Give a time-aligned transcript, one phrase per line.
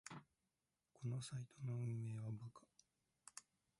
[0.93, 2.61] このサイトの運営はバカ